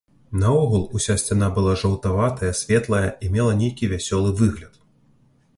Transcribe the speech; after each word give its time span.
Наогул 0.43 0.85
уся 0.99 1.15
сцяна 1.23 1.49
была 1.57 1.75
жаўтаватая, 1.83 2.51
светлая 2.63 3.05
і 3.27 3.33
мела 3.37 3.53
нейкі 3.63 3.91
вясёлы 3.93 4.29
выгляд. 4.41 4.73